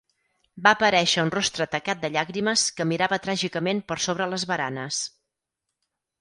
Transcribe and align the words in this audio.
Va 0.67 0.71
aparèixer 0.77 1.25
un 1.25 1.29
rostre 1.35 1.67
tacat 1.75 2.01
de 2.05 2.09
llàgrimes 2.15 2.63
que 2.79 2.87
mirava 2.93 3.21
tràgicament 3.27 3.83
per 3.93 3.99
sobre 4.07 4.29
les 4.33 4.47
baranes. 4.55 5.05